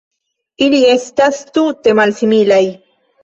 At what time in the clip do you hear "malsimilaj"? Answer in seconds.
2.01-2.63